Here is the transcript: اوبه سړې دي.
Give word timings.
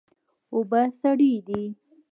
اوبه 0.53 0.81
سړې 0.99 1.31
دي. 1.47 1.63